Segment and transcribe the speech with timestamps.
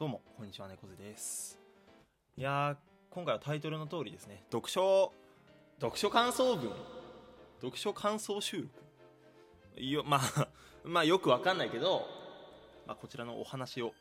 [0.00, 1.60] どうもこんにちは猫背です。
[2.34, 2.74] いや
[3.10, 5.12] 今回はタイトルの通りですね読書
[5.78, 6.70] 読書感想文。
[7.60, 8.70] 読書感想収録。
[9.76, 10.48] いよまあ
[10.84, 12.06] まあよくわかんないけど、
[12.86, 13.92] まあ、こちらのお話を、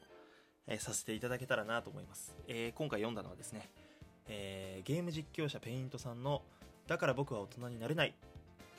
[0.67, 3.69] えーさせていただけたらなと思います、えー今回読んだのはですね、
[4.27, 6.43] えーゲーム実況者ペイントさんの
[6.87, 8.15] 「だから僕は大人になれない」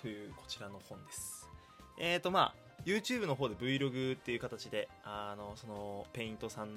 [0.00, 1.50] というこちらの本です。
[1.98, 6.68] えーとまあ YouTube の方で Vlog っていう形であのそのペイントさん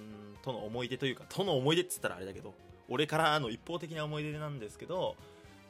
[0.41, 2.53] との思い出というかとの思い出っつったらあれだけど
[2.89, 5.15] 俺からの一方的な思い出なんですけど、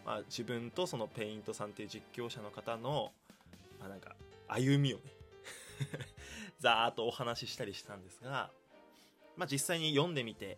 [0.06, 3.12] まあ、自分とそのペイントさんっていう実況者の方の、
[3.80, 4.16] まあ、なんか
[4.48, 5.04] 歩みをね
[6.60, 8.50] ざーっとお話ししたりしたんですが、
[9.38, 10.58] まあ、実際に読んでみて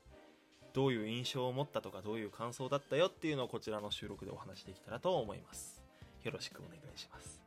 [0.73, 5.82] どういう印象を持ったとかどういう感想だったよっていうのをこちらの収録でお話しできたらと思います。
[6.23, 7.45] よろしくお願いします。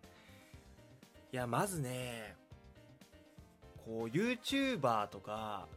[1.32, 2.36] いやまずね
[3.84, 5.68] こう YouTuber とか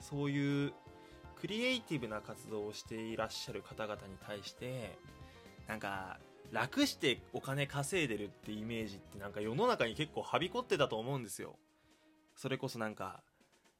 [0.00, 0.72] そういう
[1.40, 4.98] クリエイティブな活動をしていらっしゃる方々に対して
[5.68, 6.18] なんか
[6.52, 11.56] 楽してお金稼いでるってイメージってなんか世の中に結構はびこってたと思うんですよ。
[12.34, 13.22] それこそなんか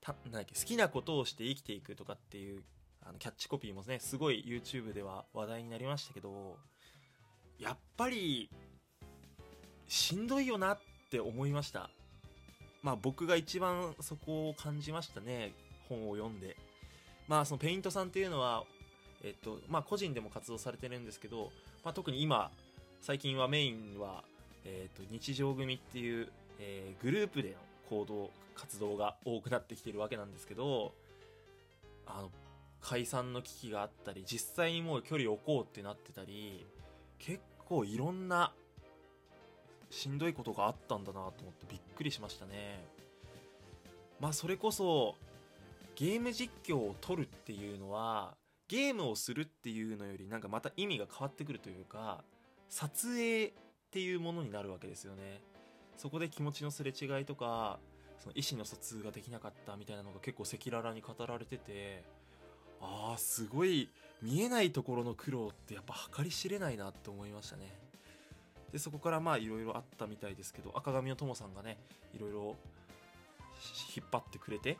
[0.00, 2.62] たなんだっけ好きなことをして生きていくとかっていう
[3.02, 6.56] あのキャッチコピーもねすごい YouTube では話題になりましたけど
[7.58, 8.50] やっぱり
[9.88, 10.78] しんどいよなっ
[11.10, 11.90] って思いました。
[12.84, 15.52] まあ僕が一番そこを感じましたね。
[15.88, 16.56] 本を読んで。
[17.26, 18.62] まあそのペイントさんっていうのは
[19.24, 21.50] えっとまあ個人でも活動されてるんですけど、
[21.84, 22.52] まあ、特に今
[23.00, 24.22] 最近はメインは、
[24.64, 26.28] えっと日常組っていう、
[26.60, 27.54] えーグループでの
[27.88, 30.92] 行動活動が多くなってきてるわけなんですけど
[32.06, 32.30] あの
[32.80, 36.66] 解散の危機があったり実際にもう距離を置こうってなってたり
[37.18, 38.52] 結構いろんな
[39.90, 42.82] しんどいことがあったんだなと思ってびっくりしましたね。
[44.20, 45.16] まあそれこそ
[45.96, 48.34] ゲーム実況を撮るっていうのは
[48.68, 52.22] ゲームをするっていうのよりなんかまた意味が変わってくるというか
[52.68, 53.52] 撮影っ
[53.90, 55.40] ていうものになるわけですよね。
[55.96, 57.78] そこで気持ちのすれ違いとか
[58.18, 62.04] その意思の疎通ができなかったみたいなのが結構赤裸々に語られてて
[62.80, 63.90] ああすごい
[64.22, 67.89] 見えないところの苦労ってやっぱ計り知れないなって思いましたね。
[68.72, 71.78] でそこからまあいろいろあったみたいですけど赤髪の友さんがね
[72.14, 72.56] いろいろ
[73.96, 74.78] 引っ張ってくれて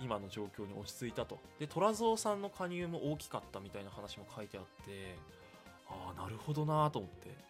[0.00, 1.38] 今の状況に落ち着いたと。
[1.58, 5.16] で虎蔵さんの加入も大きかったみたいな話も書いてあって
[5.88, 7.48] ああなるほどなと思って。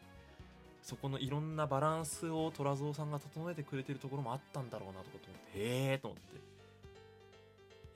[0.82, 6.36] そこのいろんなバランスを虎蔵さんが整えてくれてるところもあったんだろうなとかと思ってへえと思って。
[6.36, 6.38] い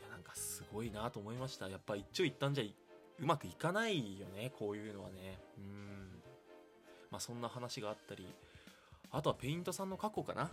[0.02, 1.68] やなんかすごいなと思いました。
[1.68, 5.38] やっぱ一長一短じゃうまくいかないよねこういうのはね。
[5.56, 5.91] うん。
[7.12, 8.26] まあそんな話があったり
[9.12, 10.50] あとはペイントさんの過去かな？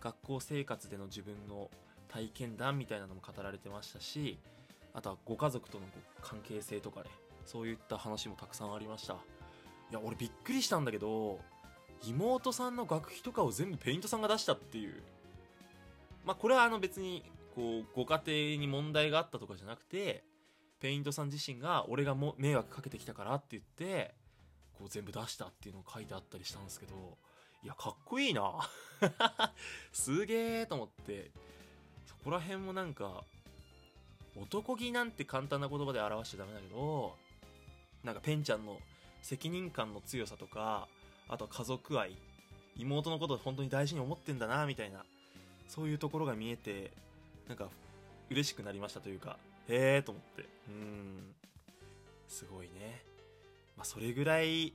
[0.00, 1.70] 学校生活での自分の
[2.08, 4.38] 体験談みたいなのも語られてましたし
[4.94, 5.84] あとはご家族との
[6.22, 7.10] 関係性とかね
[7.44, 9.14] そういった話もたくさんありました。
[9.14, 9.16] い
[9.92, 11.38] や俺びっくりしたんだけど
[12.06, 15.02] 妹さんの学費とかを全部ペイントさんが出したっていう。
[16.24, 18.22] まあこれはあの別にこうご家
[18.54, 20.24] 庭に問題があったとかじゃなくて
[20.80, 24.14] ペイントさん自身が俺がも迷惑かけてきたからって言って
[24.78, 27.18] こう全部出したっていうのを書いてあったりしたんですけど
[27.64, 28.52] いやかっこいいな。
[29.92, 31.30] すげえと思って。
[32.06, 33.24] そこら辺もなんか
[34.36, 37.16] 男気なんて簡単な言葉で表しちゃダメだけど
[38.04, 38.80] なんかペンちゃんの
[39.20, 40.88] 責任感の強さとか
[41.28, 42.16] あとは家族愛
[42.76, 45.04] 妹のことを本当に大事に思ってんだなみたいな
[45.66, 46.92] そういうところが見えて
[47.48, 47.68] なんか
[48.30, 50.48] 嬉しくなりましたというかへえと思って。
[50.68, 51.34] うん。
[52.26, 53.07] すごいね。
[53.78, 54.74] まあそれぐらい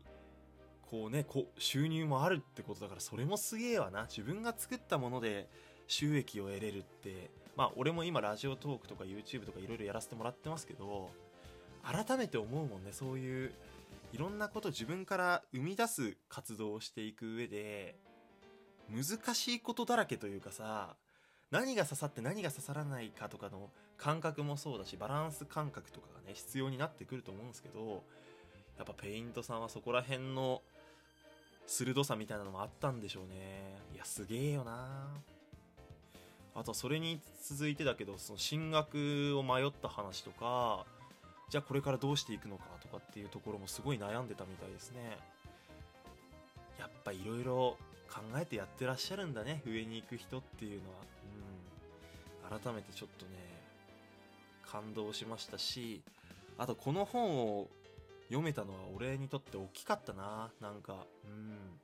[0.90, 4.03] こうねこ収入もあるってことだからそれもすげえわな。
[4.03, 5.47] 自分が作ったもので
[5.88, 7.30] 収益を得れるって。
[7.56, 11.12] まあ俺も今ラジオトークとか YouTube とかいろいろやらせてもらってますけど
[11.84, 12.91] 改めて思うもんね。
[12.91, 13.52] そういう
[14.14, 17.96] いろんなこと自分から生み出す活動をしていく上で
[18.90, 20.96] 難しいことだらけというかさ
[21.50, 28.03] 何が刺さって何が刺さらないかとかの感覚もそうだしバランス感覚とかがね必要になってくると思うんですけど
[28.78, 30.61] やっぱペイントさんはそこら辺の
[31.67, 33.78] 鋭さみたいなのもあったんでしょうね。
[33.93, 35.08] いやすげえよな。
[36.55, 40.85] あとそれに続いてだけどその進学を迷った話とか
[41.49, 45.17] じゃあこれからどうしていくのかとかっていうところもすごい悩んでたみたいですね。
[46.79, 47.78] やっぱいろいろ
[48.09, 50.96] 考えてやってらっしゃるんだね上に行く人っていうのは。
[52.52, 52.59] うん。
[52.59, 53.31] 改めてちょっとね
[54.66, 56.02] 感動しましたし
[56.58, 57.67] あとこの本を
[58.28, 60.52] 読めたのは俺にとって大きかったな。
[60.59, 61.79] なんかうん。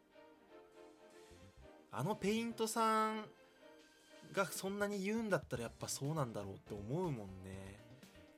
[1.91, 3.25] あのペイントさん
[4.31, 7.80] がそんなに言うんだったらやっぱそうなんだろうって思うもんね。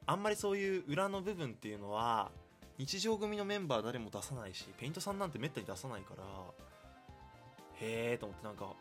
[0.06, 2.32] あんまりそういう裏の部分っていうのは
[2.78, 6.24] 日常組のメンバー誰も出さないしペイントさんなんてめったに出さないから
[7.80, 8.74] へえと思ってなんか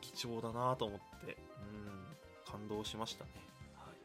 [0.00, 1.36] 貴重だなと思って
[1.72, 1.98] うん。
[2.50, 3.30] 感動しましたね、
[3.76, 3.96] はい。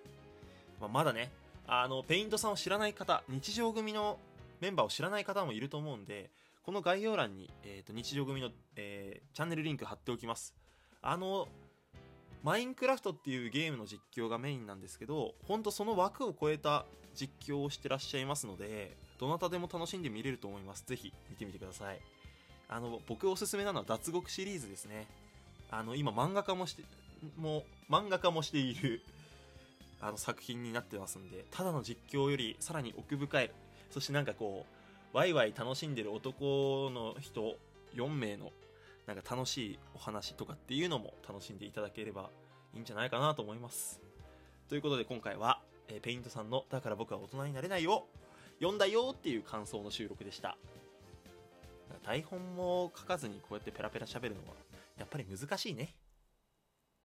[0.82, 1.32] まあ、まだね
[1.66, 4.20] あのペイントさんを知らない方日常組の
[4.64, 6.32] メンバーを知らない方もいると思うんで
[6.64, 10.56] この概要欄に、えーと、日常組の、えー、チャンネルリンク貼っておきます。
[11.02, 11.50] あの
[12.44, 20.86] マインクラフトっていうゲームの実況がメインなんですけど本当その枠を超えた実況をしてらっしゃいますのでどなたでも楽しんで見れると思います。
[20.88, 22.00] ぜひ見てみてください。
[22.70, 25.08] あの僕おすすめなのは脱獄シリーズですね。
[25.72, 26.84] あの今漫画家もして
[27.36, 29.02] も漫画家もしている
[30.00, 33.52] あの作品になってますんでただの実況よりさらに奥深い
[33.94, 34.66] そしてなんかこ
[35.14, 37.58] うワイワイ楽しんでる男の人
[37.94, 38.52] 4名の
[39.06, 42.32] なんか楽しいお話とかっていうのも楽しんでいただければ
[42.74, 44.02] いいんじゃないかなと思います。
[44.68, 48.08] ということで今回は、えー、ペイントさんの「だから僕は大人になれない」を
[48.58, 50.58] 読んだよっていう感想の収録でした。
[52.04, 54.56] 台本も書かずにこうやってペラペラ喋るのは
[54.98, 55.94] やっぱり難しいね。